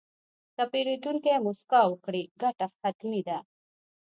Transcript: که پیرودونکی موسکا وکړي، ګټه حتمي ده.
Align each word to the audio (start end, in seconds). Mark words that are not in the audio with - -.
که 0.55 0.63
پیرودونکی 0.71 1.33
موسکا 1.45 1.81
وکړي، 1.87 2.23
ګټه 2.41 2.67
حتمي 2.81 3.21
ده. 3.27 3.37